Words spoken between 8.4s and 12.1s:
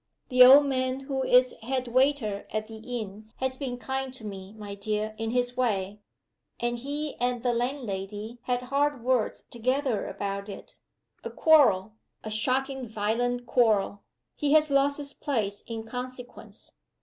had hard words together about it. A quarrel,